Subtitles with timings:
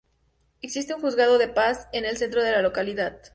[0.63, 3.21] Existe un juzgado de paz en el centro de la localidad.